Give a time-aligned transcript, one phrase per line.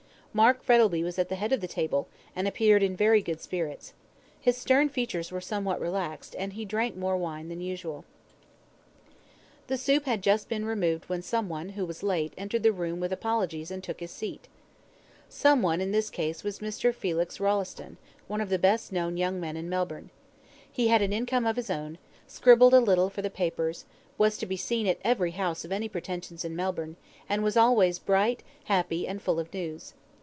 [0.33, 2.07] Mark Frettlby was at the head of the table,
[2.37, 3.91] and appeared in very good spirits.
[4.39, 8.05] His stern features were somewhat relaxed, and he drank more wine than usual.
[9.67, 13.71] The soup had just been removed when some one, who was late, entered with apologies
[13.71, 14.47] and took his seat.
[15.27, 16.95] Some one in this case was Mr.
[16.95, 17.97] Felix Rolleston,
[18.29, 20.11] one of the best known young men in Melbourne.
[20.71, 23.83] He had an income of his own, scribbled a little for the papers,
[24.17, 26.95] was to be seen at every house of any pretensions in Melbourne,
[27.27, 29.93] and was always bright, happy, and full of news.